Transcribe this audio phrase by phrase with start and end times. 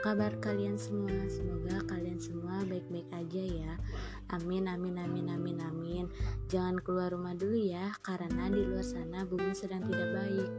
[0.00, 1.12] kabar kalian semua?
[1.28, 3.72] Semoga kalian semua baik-baik aja ya.
[4.32, 6.04] Amin, amin, amin, amin, amin.
[6.48, 10.50] Jangan keluar rumah dulu ya, karena di luar sana bumi sedang tidak baik.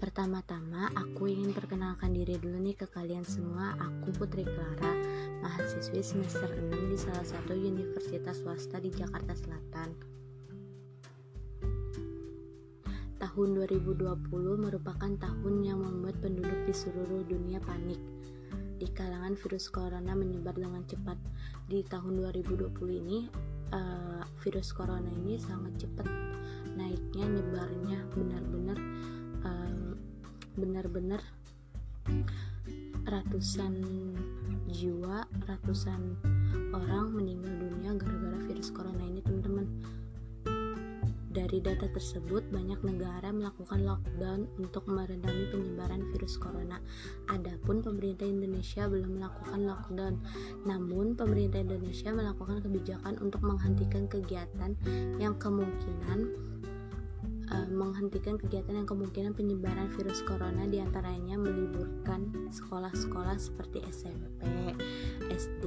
[0.00, 3.76] Pertama-tama, aku ingin perkenalkan diri dulu nih ke kalian semua.
[3.76, 4.92] Aku Putri Clara,
[5.44, 10.23] mahasiswi semester 6 di salah satu universitas swasta di Jakarta Selatan.
[13.24, 14.04] Tahun 2020
[14.60, 17.96] merupakan tahun yang membuat penduduk di seluruh dunia panik.
[18.76, 21.16] Di kalangan virus corona menyebar dengan cepat.
[21.64, 22.68] Di tahun 2020
[23.00, 23.24] ini,
[23.72, 26.04] uh, virus corona ini sangat cepat
[26.76, 28.78] naiknya, nyebarnya benar-benar
[29.40, 29.96] uh,
[30.60, 31.22] benar-benar
[33.08, 33.72] ratusan
[34.68, 36.12] jiwa, ratusan
[36.76, 39.64] orang meninggal dunia gara-gara virus corona ini, teman-teman
[41.34, 46.78] dari data tersebut, banyak negara melakukan lockdown untuk meredami penyebaran virus corona.
[47.26, 50.14] Adapun pemerintah Indonesia belum melakukan lockdown.
[50.62, 54.78] Namun, pemerintah Indonesia melakukan kebijakan untuk menghentikan kegiatan
[55.18, 56.18] yang kemungkinan
[57.50, 64.46] uh, menghentikan kegiatan yang kemungkinan penyebaran virus corona di antaranya meliburkan sekolah-sekolah seperti SMP,
[65.34, 65.66] SD,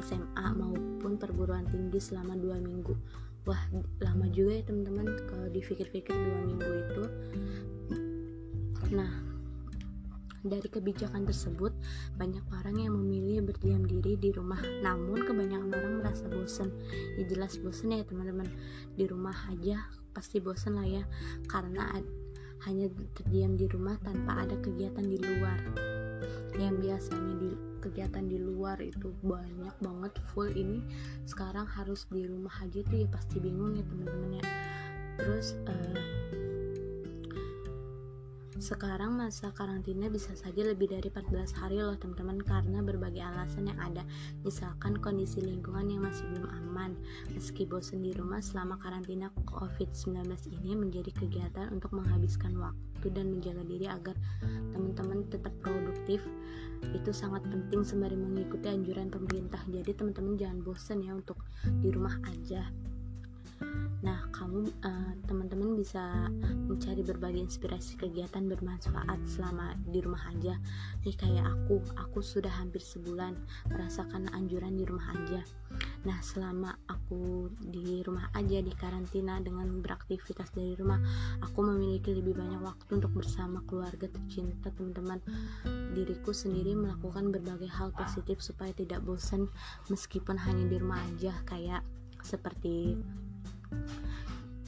[0.00, 2.94] SMA maupun perguruan tinggi selama dua minggu
[3.44, 3.60] wah
[4.00, 7.04] lama juga ya teman-teman kalau dipikir-pikir dua minggu itu
[8.92, 9.24] nah
[10.44, 11.72] dari kebijakan tersebut,
[12.20, 14.60] banyak orang yang memilih berdiam diri di rumah.
[14.60, 16.68] Namun, kebanyakan orang merasa bosan.
[17.16, 18.44] Ya jelas bosan ya teman-teman.
[18.92, 21.02] Di rumah aja pasti bosan lah ya,
[21.48, 21.96] karena
[22.68, 25.58] hanya terdiam di rumah tanpa ada kegiatan di luar.
[26.56, 27.50] Yang biasanya di
[27.84, 30.80] kegiatan di luar itu banyak banget full ini
[31.28, 34.44] sekarang harus di rumah aja tuh ya pasti bingung ya teman-teman ya.
[35.20, 36.43] Terus uh,
[38.64, 43.76] sekarang masa karantina bisa saja lebih dari 14 hari loh teman-teman karena berbagai alasan yang
[43.76, 44.00] ada.
[44.40, 46.96] Misalkan kondisi lingkungan yang masih belum aman.
[47.36, 53.68] Meski bosan di rumah selama karantina COVID-19 ini menjadi kegiatan untuk menghabiskan waktu dan menjaga
[53.68, 54.16] diri agar
[54.72, 56.24] teman-teman tetap produktif.
[56.96, 59.60] Itu sangat penting sembari mengikuti anjuran pemerintah.
[59.68, 61.36] Jadi teman-teman jangan bosan ya untuk
[61.84, 62.64] di rumah aja
[64.04, 66.28] Nah, kamu uh, teman-teman bisa
[66.68, 70.60] mencari berbagai inspirasi kegiatan bermanfaat selama di rumah aja.
[71.08, 73.32] Nih kayak aku, aku sudah hampir sebulan
[73.72, 75.40] merasakan anjuran di rumah aja.
[76.04, 81.00] Nah, selama aku di rumah aja di karantina dengan beraktivitas dari rumah,
[81.40, 85.24] aku memiliki lebih banyak waktu untuk bersama keluarga tercinta, teman-teman.
[85.96, 89.48] Diriku sendiri melakukan berbagai hal positif supaya tidak bosan
[89.88, 91.80] meskipun hanya di rumah aja kayak
[92.20, 93.00] seperti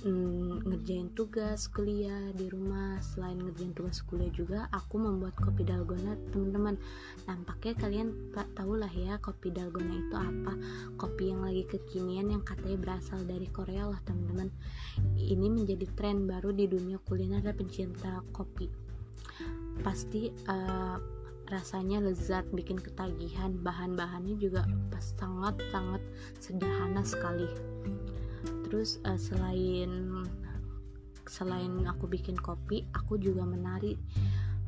[0.07, 2.99] mm, ngerjain tugas kuliah di rumah.
[3.03, 6.79] Selain ngerjain tugas kuliah juga aku membuat kopi dalgona teman-teman.
[7.27, 10.53] Nampaknya kalian tak tahu lah ya kopi dalgona itu apa.
[10.95, 14.49] Kopi yang lagi kekinian yang katanya berasal dari Korea lah teman-teman.
[15.19, 18.71] Ini menjadi tren baru di dunia kuliner dan pencinta kopi.
[19.85, 20.97] Pasti uh,
[21.51, 23.53] rasanya lezat bikin ketagihan.
[23.61, 24.65] Bahan-bahannya juga
[24.97, 26.03] sangat sangat
[26.41, 27.47] sederhana sekali
[28.67, 30.25] terus uh, selain
[31.27, 33.99] selain aku bikin kopi aku juga menari.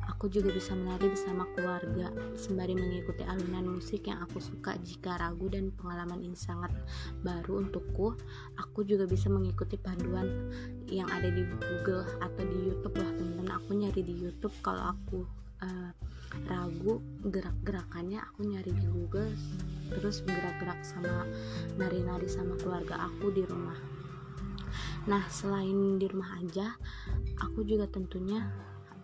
[0.09, 4.73] Aku juga bisa menari bersama keluarga sembari mengikuti alunan musik yang aku suka.
[4.81, 6.73] Jika ragu dan pengalaman ini sangat
[7.21, 8.17] baru untukku
[8.57, 10.49] aku juga bisa mengikuti paduan
[10.89, 12.97] yang ada di Google atau di YouTube.
[12.97, 15.29] Lah teman-teman aku nyari di YouTube kalau aku
[15.63, 15.91] uh,
[16.45, 19.33] ragu gerak-gerakannya aku nyari di Google
[19.89, 21.25] terus gerak-gerak sama
[21.81, 23.77] nari-nari sama keluarga aku di rumah.
[25.09, 26.77] Nah selain di rumah aja
[27.41, 28.45] aku juga tentunya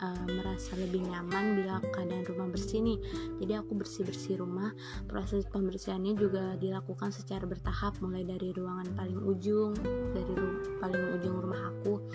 [0.01, 2.99] uh, merasa lebih nyaman bila keadaan rumah bersih nih.
[3.41, 4.69] Jadi aku bersih-bersih rumah
[5.09, 9.73] proses pembersihannya juga dilakukan secara bertahap mulai dari ruangan paling ujung
[10.13, 12.05] dari ru paling ujung rumah aku.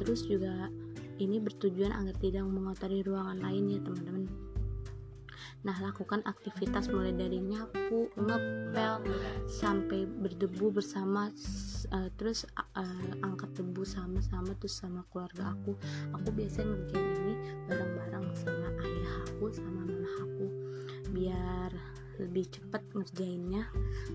[0.00, 0.72] Terus juga
[1.16, 4.26] ini bertujuan agar tidak mengotori ruangan lain ya teman-teman
[5.66, 9.02] Nah, lakukan aktivitas mulai dari nyapu, ngepel,
[9.50, 11.26] sampai berdebu bersama,
[11.90, 15.74] uh, terus uh, angkat debu sama-sama terus sama keluarga aku.
[16.14, 17.34] Aku biasanya ngerjain ini
[17.66, 20.46] bareng-bareng sama ayah aku, sama mama aku,
[21.10, 23.68] biar lebih cepat ngerjainnya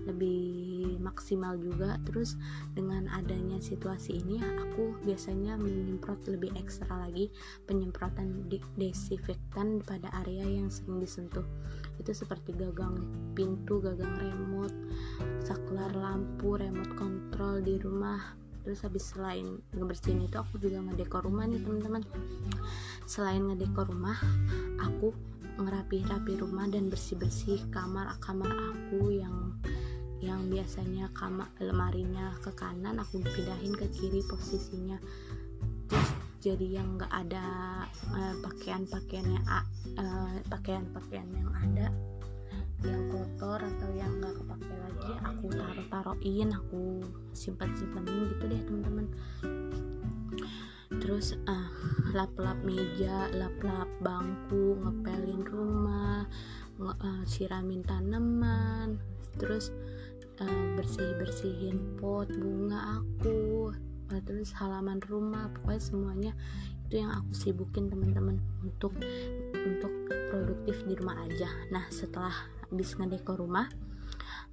[0.06, 1.98] lebih maksimal juga.
[2.08, 2.34] Terus
[2.74, 7.30] dengan adanya situasi ini aku biasanya menyemprot lebih ekstra lagi
[7.66, 8.46] penyemprotan
[8.78, 11.44] desinfektan pada area yang sering disentuh.
[12.00, 12.98] Itu seperti gagang
[13.36, 14.74] pintu gagang remote
[15.42, 18.38] saklar lampu remote kontrol di rumah.
[18.62, 22.06] Terus habis selain ngebersihin itu aku juga ngedekor rumah nih teman-teman.
[23.10, 24.14] Selain ngedekor rumah
[24.78, 25.10] aku
[25.58, 29.56] ngerapi-rapi rumah dan bersih-bersih kamar-kamar aku yang
[30.22, 34.96] yang biasanya kamar lemarinya ke kanan aku pindahin ke kiri posisinya.
[35.90, 36.08] Terus
[36.42, 37.46] jadi yang nggak ada
[38.14, 39.40] uh, pakaian-pakaiannya
[39.98, 41.86] uh, pakaian-pakaian yang ada
[42.82, 46.82] yang kotor atau yang nggak kepake lagi aku taruh taruhin aku
[47.30, 49.06] simpan simpanin gitu deh teman-teman
[51.00, 51.68] terus uh,
[52.12, 56.26] lap-lap meja lap-lap bangku ngepelin rumah
[56.76, 58.98] nge uh, siramin tanaman
[59.38, 59.72] terus
[60.42, 63.70] uh, bersih bersihin pot bunga aku
[64.12, 65.48] uh, terus halaman rumah.
[65.56, 66.32] Pokoknya semuanya
[66.88, 68.92] itu yang aku sibukin teman-teman untuk
[69.56, 69.92] untuk
[70.28, 71.48] produktif di rumah aja.
[71.72, 72.34] Nah setelah
[72.68, 73.68] habis ngedekor rumah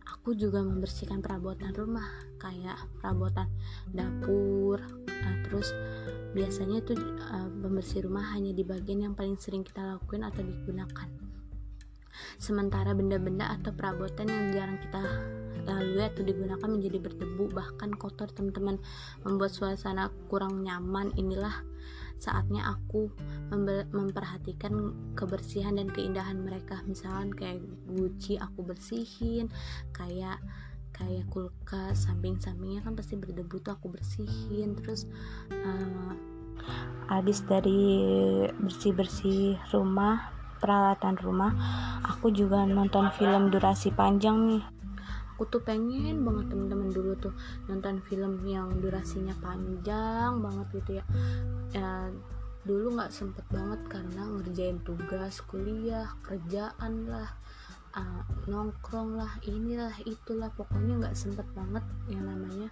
[0.09, 2.05] aku juga membersihkan perabotan rumah
[2.43, 3.47] kayak perabotan
[3.95, 4.83] dapur
[5.47, 5.71] terus
[6.33, 11.09] biasanya itu uh, pembersih rumah hanya di bagian yang paling sering kita lakuin atau digunakan.
[12.35, 15.01] Sementara benda-benda atau perabotan yang jarang kita
[15.67, 18.79] lalui atau digunakan menjadi berdebu bahkan kotor teman-teman
[19.23, 21.13] membuat suasana kurang nyaman.
[21.15, 21.63] Inilah
[22.19, 23.07] saatnya aku
[23.95, 26.83] memperhatikan kebersihan dan keindahan mereka.
[26.83, 29.47] Misalkan kayak guci aku bersihin
[29.95, 30.39] kayak
[30.99, 34.75] kayak kulkas samping-sampingnya kan pasti berdebu tuh aku bersihin.
[34.75, 35.07] Terus
[35.49, 36.13] uh,
[37.07, 38.03] habis dari
[38.59, 41.55] bersih-bersih rumah peralatan rumah
[42.03, 44.63] aku juga nonton film durasi panjang nih.
[45.33, 47.33] Aku tuh pengen banget temen-temen dulu tuh
[47.71, 51.05] nonton film yang durasinya panjang banget gitu ya,
[51.71, 52.11] ya
[52.67, 57.31] dulu nggak sempet banget karena ngerjain tugas kuliah kerjaan lah
[57.95, 60.49] uh, nongkrong lah inilah itulah.
[60.53, 62.69] Pokoknya nggak sempet banget yang namanya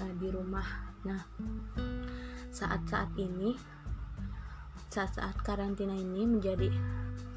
[0.00, 0.66] uh, di rumah.
[1.04, 1.22] Nah
[2.52, 3.56] saat-saat ini
[4.88, 6.72] saat-saat karantina ini menjadi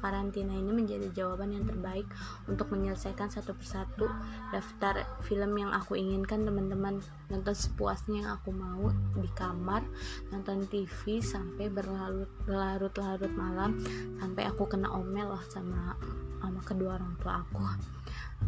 [0.00, 2.08] karantina ini menjadi jawaban yang terbaik
[2.48, 4.08] untuk menyelesaikan satu persatu
[4.50, 7.04] daftar film yang aku inginkan teman-teman.
[7.30, 9.84] Nonton sepuasnya yang aku mau di kamar
[10.34, 13.78] nonton TV sampai berlarut-larut malam
[14.18, 15.94] sampai aku kena omel lah sama
[16.40, 17.60] sama kedua orang tua aku.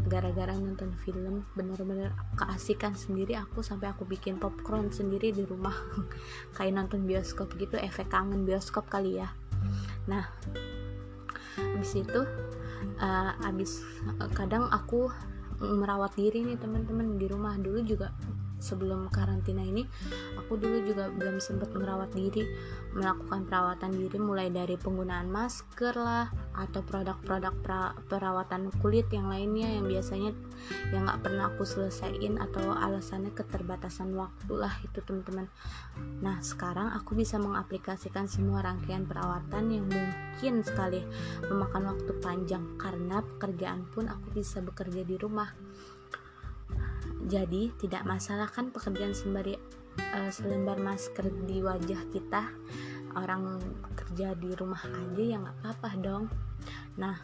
[0.08, 5.76] Gara-gara nonton film bener-bener keasikan sendiri aku sampai aku bikin popcorn sendiri di rumah.
[6.56, 9.28] Kayak nonton bioskop gitu efek kangen bioskop kali ya.
[10.08, 10.26] Nah
[11.82, 12.22] habis itu
[13.02, 13.82] uh, habis
[14.22, 15.10] uh, kadang aku
[15.58, 17.58] merawat diri nih teman-teman di rumah.
[17.58, 18.14] Dulu juga
[18.62, 19.82] sebelum karantina ini
[20.42, 22.44] aku dulu juga belum sempat merawat diri
[22.92, 27.54] melakukan perawatan diri mulai dari penggunaan masker lah atau produk-produk
[28.10, 30.36] perawatan kulit yang lainnya yang biasanya
[30.92, 35.48] yang nggak pernah aku selesaiin atau alasannya keterbatasan waktu lah itu teman-teman.
[36.20, 41.00] Nah sekarang aku bisa mengaplikasikan semua rangkaian perawatan yang mungkin sekali
[41.48, 45.48] memakan waktu panjang karena pekerjaan pun aku bisa bekerja di rumah.
[47.22, 52.48] Jadi tidak masalah kan pekerjaan sembari uh, selembar masker di wajah kita
[53.16, 53.60] orang
[53.92, 56.24] kerja di rumah aja ya nggak apa-apa dong.
[56.96, 57.16] Nah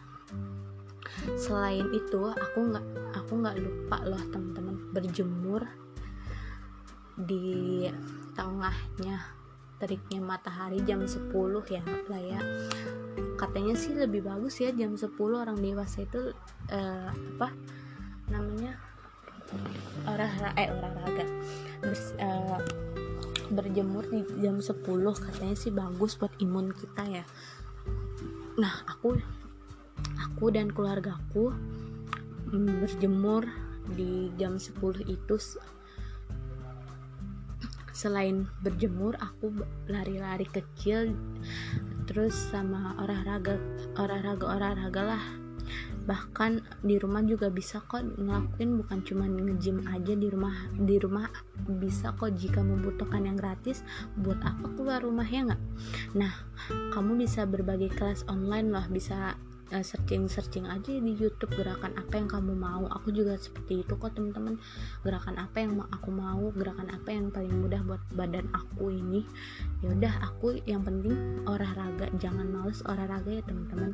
[1.40, 2.86] selain itu aku nggak
[3.16, 5.64] aku nggak lupa loh teman-teman berjemur
[7.18, 7.88] di
[8.36, 9.18] tengahnya
[9.78, 11.32] teriknya matahari jam 10
[11.70, 12.40] ya lah ya.
[13.38, 16.34] Katanya sih lebih bagus ya jam 10 orang dewasa itu
[16.70, 17.54] uh, apa
[18.28, 18.76] namanya
[20.04, 21.24] olahraga eh olahraga.
[21.82, 22.60] Bers, uh,
[23.48, 24.84] berjemur di jam 10
[25.16, 27.24] katanya sih bagus buat imun kita ya.
[28.60, 29.16] Nah aku
[30.20, 31.52] aku dan keluargaku
[32.52, 33.44] berjemur
[33.96, 34.76] di jam 10
[35.08, 35.36] itu
[37.98, 39.50] selain berjemur aku
[39.90, 41.18] lari-lari kecil
[42.06, 43.58] terus sama olahraga
[43.98, 45.24] olahraga olahraga lah
[46.08, 51.28] bahkan di rumah juga bisa kok ngelakuin bukan cuma ngejim aja di rumah di rumah
[51.78, 53.84] bisa kok jika membutuhkan yang gratis
[54.16, 55.62] buat apa keluar rumah ya nggak?
[56.16, 56.32] Nah
[56.96, 59.36] kamu bisa berbagi kelas online lah bisa
[59.72, 62.88] uh, searching searching aja di YouTube gerakan apa yang kamu mau.
[63.00, 64.56] Aku juga seperti itu kok teman-teman.
[65.04, 69.24] Gerakan apa yang aku mau gerakan apa yang paling mudah buat badan aku ini.
[69.84, 72.08] Ya udah aku yang penting olahraga.
[72.16, 73.92] Jangan males olahraga ya teman-teman.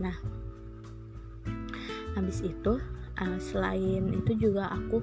[0.00, 0.16] Nah
[2.14, 2.78] habis itu
[3.20, 5.02] uh, selain itu juga aku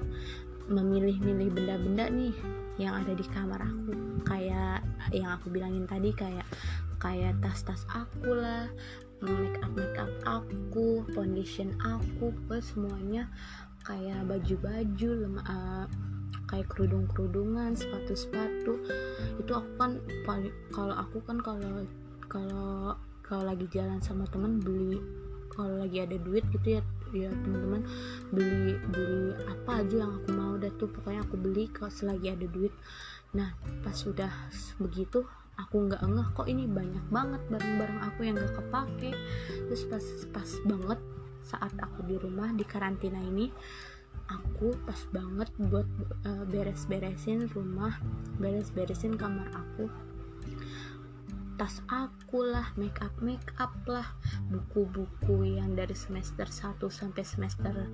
[0.71, 2.35] memilih-milih benda-benda nih
[2.79, 3.91] yang ada di kamar aku.
[4.23, 6.47] Kayak yang aku bilangin tadi kayak
[7.01, 8.69] kayak tas-tas aku lah
[9.21, 13.29] make up make up aku foundation aku ke semuanya
[13.85, 15.85] kayak baju-baju uh,
[16.49, 18.73] kayak kerudung kerudungan sepatu sepatu
[19.41, 19.91] itu aku kan
[20.73, 21.85] kalau aku kan kalau
[22.29, 25.01] kalau kalau lagi jalan sama temen beli
[25.51, 27.83] kalau lagi ada duit gitu ya ya teman-teman
[28.31, 32.47] beli beli apa aja yang aku mau dah tuh pokoknya aku beli kalau selagi ada
[32.47, 32.73] duit.
[33.35, 33.51] Nah
[33.83, 34.31] pas sudah
[34.79, 35.27] begitu
[35.59, 39.11] aku nggak ngeh kok ini banyak banget barang-barang aku yang gak kepake.
[39.67, 40.99] Terus pas pas banget
[41.43, 43.51] saat aku di rumah di karantina ini
[44.31, 45.87] aku pas banget buat
[46.23, 47.91] uh, beres-beresin rumah
[48.39, 49.91] beres-beresin kamar aku
[51.61, 54.17] tas aku lah make up make up lah
[54.49, 57.85] buku-buku yang dari semester 1 sampai semester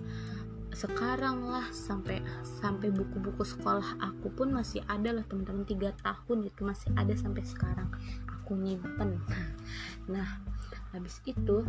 [0.72, 2.24] sekarang lah sampai
[2.64, 5.68] sampai buku-buku sekolah aku pun masih ada lah teman-teman.
[5.68, 7.92] Tiga tahun itu masih ada sampai sekarang
[8.30, 9.20] aku nyimpen.
[10.08, 10.40] Nah
[10.96, 11.68] habis itu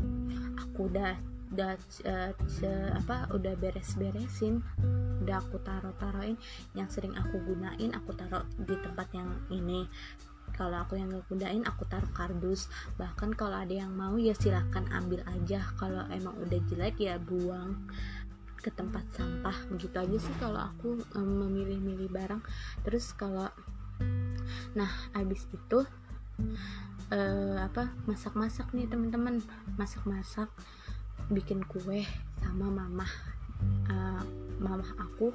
[0.54, 1.18] aku udah
[1.50, 1.74] udah
[2.06, 2.32] uh,
[2.94, 4.62] apa udah beres-beresin
[5.24, 6.38] udah aku taruh-taruhin
[6.76, 9.88] yang sering aku gunain aku taruh di tempat yang ini
[10.58, 12.66] kalau aku yang gak gunain aku taruh kardus.
[12.98, 15.62] Bahkan kalau ada yang mau ya silahkan ambil aja.
[15.78, 17.78] Kalau emang udah jelek ya buang
[18.58, 19.54] ke tempat sampah.
[19.70, 22.42] Begitu aja sih kalau aku um, memilih-milih barang.
[22.82, 23.46] Terus kalau
[24.74, 25.86] nah abis itu
[27.14, 29.38] uh, apa masak-masak nih teman-teman.
[29.78, 30.50] Masak-masak
[31.30, 32.02] bikin kue
[32.42, 33.06] sama mama
[33.90, 34.22] uh,
[34.58, 35.34] mama aku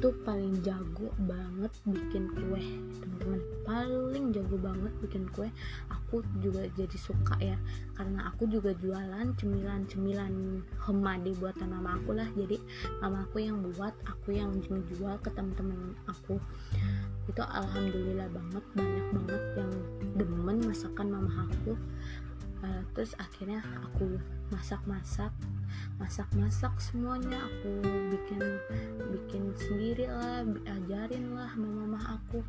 [0.00, 2.62] tuh paling jago banget bikin kue
[3.02, 3.40] teman-teman.
[3.68, 5.52] Paling jago banget bikin kue.
[5.92, 7.56] Aku juga jadi suka ya
[7.98, 12.28] karena aku juga jualan cemilan-cemilan hemadi buatan mama aku lah.
[12.32, 12.56] Jadi
[13.04, 16.40] mama aku yang buat aku yang jual ke teman-teman aku.
[17.28, 19.72] Itu alhamdulillah banget banyak banget yang
[20.16, 21.76] demen masakan mama aku.
[22.62, 24.22] Uh, terus akhirnya aku
[24.52, 25.32] masak-masak
[25.96, 27.40] masak-masak semuanya.
[27.40, 27.70] Aku
[28.12, 28.42] bikin
[29.12, 32.44] bikin sendiri lah ajarin lah mama mama aku.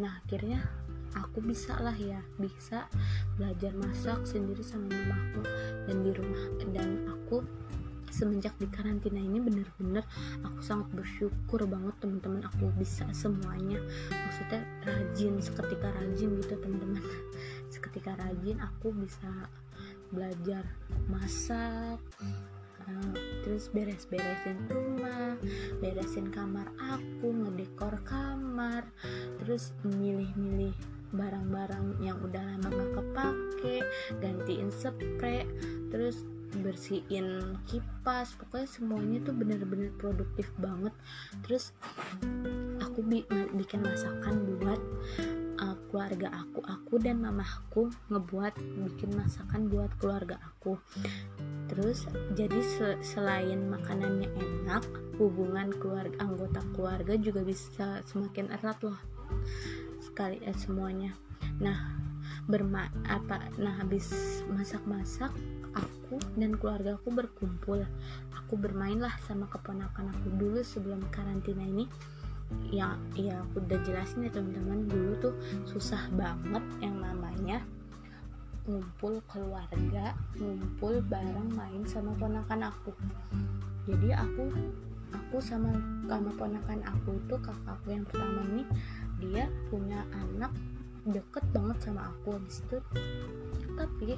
[0.00, 0.64] Nah akhirnya
[1.12, 2.88] aku bisa lah ya bisa
[3.36, 5.42] belajar masak sendiri sama mamaku
[5.88, 6.42] dan di rumah.
[6.72, 7.44] Dan aku
[8.12, 10.04] semenjak di karantina ini bener-bener
[10.44, 13.80] aku sangat bersyukur banget teman-teman aku bisa semuanya.
[14.12, 17.00] Maksudnya rajin seketika rajin gitu teman-teman.
[17.72, 19.48] Seketika rajin aku bisa
[20.12, 20.64] belajar
[21.08, 21.98] masak
[22.86, 25.34] uh, terus beres-beresin rumah
[25.80, 28.84] beresin kamar aku ngedekor kamar
[29.42, 30.76] terus milih-milih
[31.12, 33.76] barang-barang yang udah lama gak kepake
[34.20, 35.44] gantiin spray
[35.92, 36.24] terus
[36.60, 38.36] bersihin kipas.
[38.36, 40.92] Pokoknya semuanya tuh bener-bener produktif banget.
[41.48, 41.72] Terus
[42.84, 43.24] aku bi
[43.56, 44.80] bikin masakan buat
[45.62, 50.76] uh, keluarga aku aku dan mamaku ngebuat bikin masakan buat keluarga aku.
[51.70, 52.04] Terus
[52.34, 54.84] jadi se selain makanannya enak
[55.16, 58.98] hubungan keluarga anggota keluarga juga bisa semakin erat loh.
[60.02, 61.14] Sekali eh, semuanya.
[61.62, 61.78] Nah
[62.50, 65.30] berma apa nah habis masak-masak
[65.78, 67.86] aku dan keluarga aku berkumpul.
[68.44, 70.28] Aku bermainlah sama keponakan aku.
[70.36, 71.88] Dulu sebelum karantina ini
[72.72, 74.88] yang ya aku udah jelasin ya teman-teman.
[74.88, 75.34] Dulu tuh
[75.68, 77.60] susah banget yang namanya
[78.62, 82.94] ngumpul keluarga ngumpul bareng main sama ponakan aku.
[83.90, 84.48] Jadi aku
[85.12, 85.74] aku sama
[86.06, 88.64] sama ponakan aku itu kakakku yang pertama ini
[89.18, 90.54] dia punya anak
[91.04, 92.38] deket banget sama aku.
[92.38, 92.78] Habis itu
[93.74, 94.14] tapi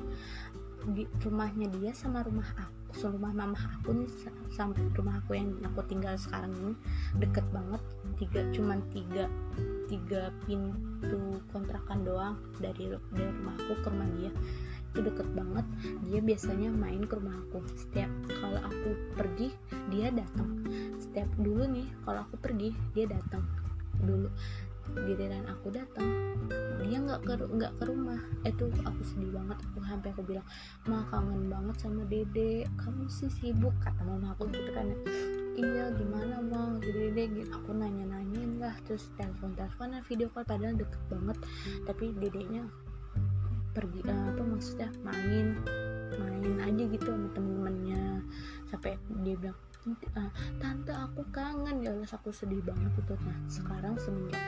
[0.92, 4.10] di rumahnya dia sama rumah aku rumah mama aku nih
[4.54, 6.74] sampai rumah aku yang aku tinggal sekarang ini
[7.18, 7.82] deket banget
[8.18, 9.26] tiga cuman tiga
[9.86, 14.32] tiga pintu kontrakan doang dari dari rumahku ke rumah dia.
[14.94, 15.66] Itu deket banget.
[16.06, 17.62] Dia biasanya main ke rumah aku.
[17.74, 18.10] Setiap
[18.42, 19.48] kalau aku pergi
[19.90, 20.64] dia datang.
[20.98, 23.44] Setiap dulu nih kalau aku pergi dia datang
[24.02, 24.30] dulu.
[24.94, 26.08] Giliran aku datang
[26.84, 28.20] dia nggak ke nggak ke rumah.
[28.46, 29.58] Itu aku sedih banget.
[29.72, 30.46] Aku sampai aku bilang
[30.88, 32.66] ma kangen banget sama dede.
[32.78, 34.88] Kamu sih sibuk kata mama aku gitu kan
[35.54, 40.74] iya gimana ma dede gitu aku nanya nanyain lah terus telepon teleponan video call padahal
[40.74, 41.38] deket banget.
[41.86, 42.62] Tapi dedenya
[43.74, 45.58] pergi uh, maksudnya main
[46.14, 48.22] main aja gitu sama temen-temennya
[48.70, 48.94] sampai
[49.26, 49.58] dia bilang
[50.18, 51.82] ah, tante aku kangen.
[51.82, 53.14] Ya aku sedih banget gitu.
[53.22, 54.42] Nah sekarang semenjak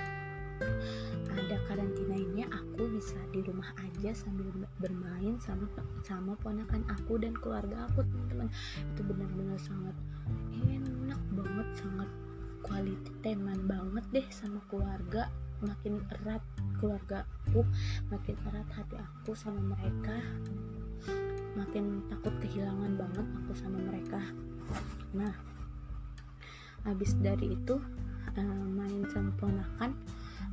[1.37, 4.49] ada karantina ini aku bisa di rumah aja sambil
[4.81, 5.69] bermain sama
[6.01, 8.49] sama ponakan aku dan keluarga aku teman-teman.
[8.95, 9.97] Itu benar-benar sangat
[10.57, 12.09] enak banget sangat
[12.65, 15.29] quality teman banget deh sama keluarga.
[15.61, 16.45] Makin erat
[16.77, 17.65] keluarga aku
[18.13, 20.17] makin erat hati aku sama mereka.
[21.57, 24.21] Makin takut kehilangan banget aku sama mereka.
[25.17, 25.33] Nah
[26.85, 27.77] habis dari itu
[28.37, 29.97] uh, main sama ponakan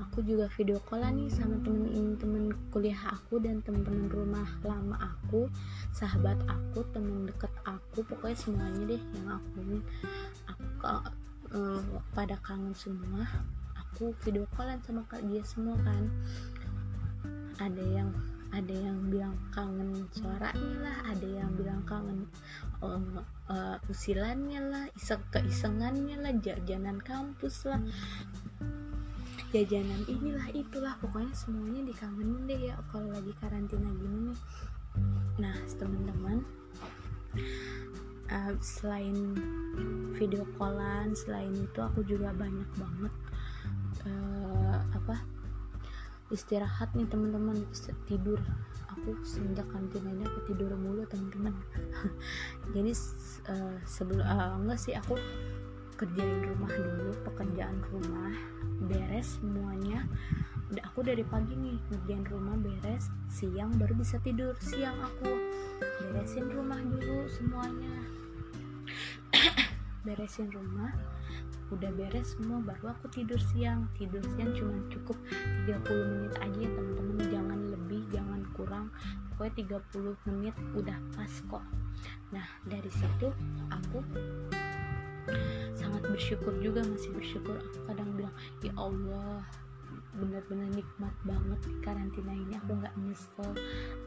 [0.01, 5.49] aku juga video call nih sama temen-temen kuliah aku dan temen-temen rumah lama aku
[5.93, 9.59] sahabat aku temen deket aku pokoknya semuanya deh yang aku
[10.49, 11.11] aku
[11.53, 11.81] uh,
[12.13, 13.23] pada kangen semua.
[13.77, 16.09] Aku video callan sama dia semua kan.
[17.61, 18.09] Ada yang
[18.53, 22.29] ada yang bilang kangen suaranya lah ada yang bilang kangen
[22.85, 23.01] uh,
[23.49, 27.81] uh, usilannya lah iseng keisengannya lah jajanan kampus lah
[29.53, 30.01] jajanan.
[30.09, 30.97] Inilah itulah.
[30.97, 34.39] Pokoknya semuanya dikangenin deh ya kalau lagi karantina gini nih.
[35.37, 36.41] Nah teman-teman
[38.33, 39.37] uh, selain
[40.17, 43.13] video callan selain itu aku juga banyak banget
[44.09, 45.21] uh, apa
[46.33, 47.61] istirahat nih teman-teman.
[48.09, 48.41] Tidur.
[48.93, 51.53] Aku semenjak karantina ini aku tidur mulu teman-teman.
[52.73, 52.91] Jadi
[53.49, 55.13] uh, sebelum uh, enggak sih aku
[56.03, 58.35] kerjain rumah dulu pekerjaan rumah
[58.91, 60.03] beres semuanya.
[60.67, 63.07] Udah aku dari pagi nih ngerjain rumah beres.
[63.31, 65.31] Siang baru bisa tidur siang aku
[65.79, 67.95] beresin rumah dulu semuanya.
[70.03, 70.91] Beresin rumah
[71.71, 73.87] udah beres semua baru aku tidur siang.
[73.95, 75.15] Tidur siang cuma cukup
[75.71, 77.17] 30 menit aja ya teman-teman.
[77.31, 78.91] Jangan lebih jangan kurang.
[79.31, 81.63] Pokoknya 30 menit udah pas kok.
[82.35, 83.31] Nah dari situ
[83.71, 84.03] aku
[86.07, 87.55] bersyukur juga masih bersyukur.
[87.59, 89.43] Aku kadang bilang ya Allah
[90.13, 92.53] bener-bener nikmat banget di karantina ini.
[92.61, 93.51] Aku nggak nyesel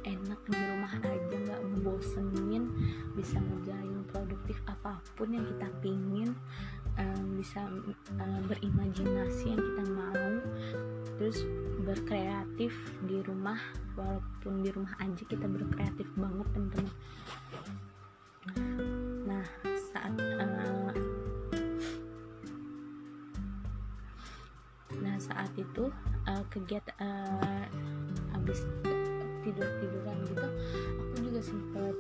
[0.07, 2.65] enak di rumah aja nggak ngebosenin
[3.19, 6.31] bisa ngerjain produktif apa pun yang kita pingin
[6.99, 7.61] um, bisa
[8.23, 10.31] um, berimajinasi yang kita mau
[11.17, 11.43] terus
[11.83, 12.73] berkreatif
[13.09, 13.59] di rumah
[13.97, 16.95] walaupun di rumah aja kita berkreatif banget teman-teman.
[19.27, 19.45] Nah
[19.91, 20.56] saat uh,
[25.27, 25.91] saat itu
[26.31, 27.67] uh, kegiatan uh,
[28.31, 28.63] habis
[29.43, 30.49] tidur tiduran gitu
[30.99, 31.95] aku juga sempat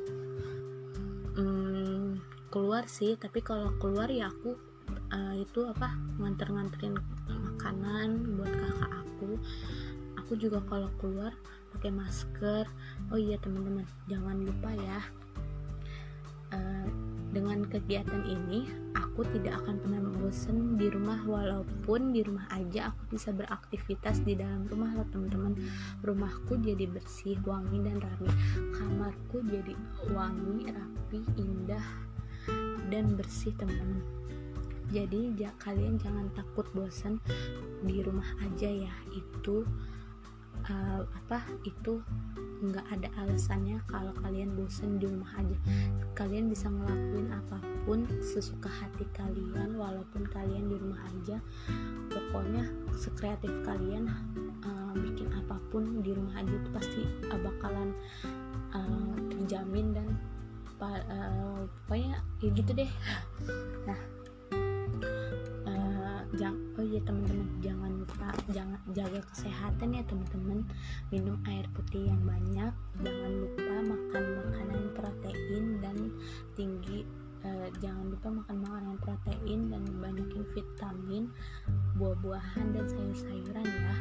[1.37, 2.19] um,
[2.51, 3.15] keluar sih.
[3.21, 4.57] Tapi kalau keluar ya aku
[5.13, 6.97] uh, itu apa nganter-nganterin
[7.29, 9.31] makanan buat kakak aku.
[10.25, 11.37] Aku juga kalau keluar
[11.77, 12.65] pakai masker.
[13.13, 15.01] Oh iya teman-teman jangan lupa ya
[16.57, 16.87] uh,
[17.31, 18.86] dengan kegiatan ini
[19.17, 24.37] aku tidak akan pernah bosan di rumah walaupun di rumah aja aku bisa beraktivitas di
[24.37, 25.57] dalam rumah loh teman-teman.
[26.05, 28.29] Rumahku jadi bersih wangi dan rapi
[28.77, 29.73] kamarku jadi
[30.13, 31.87] wangi rapi indah
[32.93, 34.05] dan bersih teman-teman.
[34.93, 37.17] Jadi ya, kalian jangan takut bosan
[37.89, 38.93] di rumah aja ya.
[39.17, 39.65] Itu
[40.71, 42.03] uh, apa itu
[42.57, 45.57] nggak ada alasannya kalau kalian bosan di rumah aja.
[46.17, 51.37] Kalian bisa ngelakuin apa pun sesuka hati kalian walaupun kalian di rumah aja.
[52.11, 52.65] Pokoknya
[52.97, 54.09] sekreatif kalian
[54.65, 57.93] uh, bikin apa pun di rumah aja itu pasti uh, bakalan
[58.73, 60.09] uh, terjamin dan
[60.81, 62.91] uh, pokoknya ya gitu deh.
[63.85, 64.16] Nah
[66.35, 70.59] jangan oh iya teman-teman jangan lupa jangan jaga kesehatan ya teman-teman.
[71.15, 72.73] Minum air putih yang banyak.
[73.03, 75.97] Jangan lupa makan makanan protein dan
[76.59, 77.07] tinggi.
[77.47, 81.31] Eh, jangan lupa makan makanan protein dan banyakin vitamin
[81.95, 83.95] buah-buahan dan sayur-sayuran ya.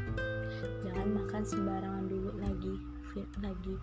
[0.89, 2.94] Jangan makan sembarangan dulu lagi
[3.39, 3.75] lagi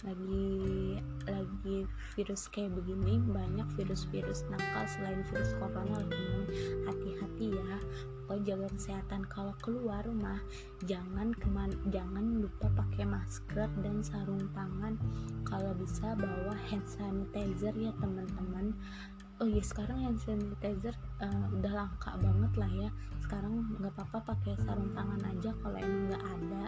[0.00, 0.96] lagi
[1.28, 1.84] lagi
[2.16, 6.00] virus kayak begini banyak virus-virus nakal selain virus corona.
[6.00, 6.44] Teman
[6.88, 7.76] hati-hati ya.
[8.24, 9.20] Pokoknya jaga kesehatan.
[9.28, 10.40] Kalau keluar rumah
[10.88, 14.96] jangan keman jangan lupa pakai masker dan sarung tangan.
[15.44, 18.72] Kalau bisa bawa hand sanitizer ya teman-teman
[19.40, 20.92] oh iya sekarang hand sanitizer
[21.24, 22.90] uh, udah langka banget lah ya.
[23.24, 26.64] Sekarang nggak apa-apa pakai sarung tangan aja kalau emang nggak ada.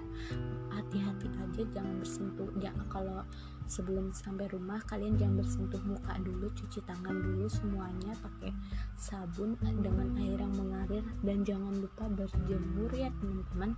[0.73, 2.49] Hati-hati aja jangan bersentuh.
[2.57, 3.21] Jangan kalau
[3.69, 8.57] sebelum sampai rumah kalian jangan bersentuh muka dulu cuci tangan dulu semuanya pakai
[8.97, 11.05] sabun dengan air yang mengalir.
[11.21, 13.77] Dan jangan lupa berjemur ya teman-teman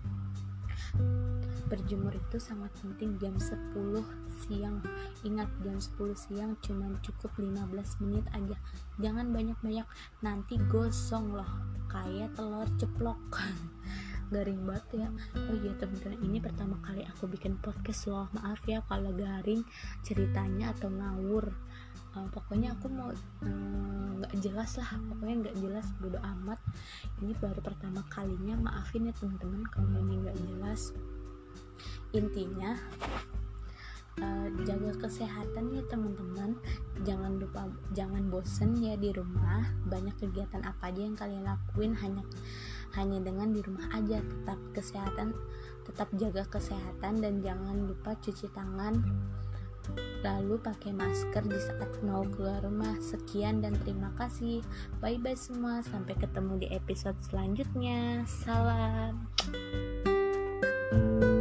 [1.68, 4.04] berjemur itu sangat penting jam 10
[4.46, 4.78] siang.
[5.24, 8.56] Ingat jam 10 siang cuma cukup 15 menit aja.
[9.00, 9.86] Jangan banyak-banyak
[10.20, 11.48] nanti gosong loh
[11.88, 13.18] kayak telur ceplok.
[14.32, 15.08] Garing banget ya.
[15.36, 18.26] Oh iya teman-teman ini pertama kali aku bikin podcast loh.
[18.32, 19.62] Maaf ya kalau garing
[20.00, 21.52] ceritanya atau ngawur
[22.14, 26.58] uh, pokoknya aku mau eh, nggak uh, jelas lah pokoknya nggak jelas bodo amat.
[27.20, 30.94] Ini baru pertama kalinya maafin ya teman-teman kalau ini nggak jelas.
[32.14, 32.78] Intinya
[34.22, 36.54] uh, jaga kesehatan ya teman-teman.
[37.02, 39.66] Jangan lupa jangan bosen ya di rumah.
[39.90, 42.22] Banyak kegiatan apa aja yang kalian lakuin hanya
[42.94, 44.22] hanya dengan di rumah aja.
[44.22, 45.34] Tetap kesehatan
[45.84, 49.04] tetap jaga kesehatan dan jangan lupa cuci tangan
[50.24, 52.96] lalu pakai masker di saat mau keluar rumah.
[53.00, 54.64] Sekian dan terima kasih.
[55.04, 55.84] Bye bye semua.
[55.84, 58.24] Sampai ketemu di episode selanjutnya.
[58.24, 59.28] Salam.
[60.94, 61.33] thank you